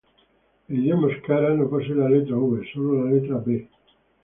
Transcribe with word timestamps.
El 0.67 0.79
idioma 0.79 1.09
euskera 1.09 1.51
no 1.59 1.67
posee 1.75 1.99
la 1.99 2.09
letra 2.15 2.41
v, 2.47 2.59
solo 2.73 2.99
la 3.03 3.13
letra 3.13 3.45
b. 3.51 3.61